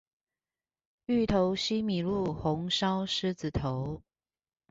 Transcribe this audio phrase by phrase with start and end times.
[1.05, 4.01] 芋頭西米露，紅燒獅子頭